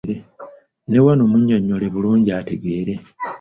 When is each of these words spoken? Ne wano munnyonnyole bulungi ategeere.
Ne 0.89 0.97
wano 1.05 1.23
munnyonnyole 1.31 1.87
bulungi 1.93 2.29
ategeere. 2.39 2.93